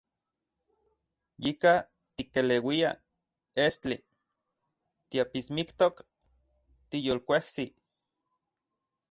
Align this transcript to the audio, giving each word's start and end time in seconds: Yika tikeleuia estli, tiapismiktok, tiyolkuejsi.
Yika 1.43 1.73
tikeleuia 2.15 2.91
estli, 3.65 3.97
tiapismiktok, 5.09 5.95
tiyolkuejsi. 6.89 7.67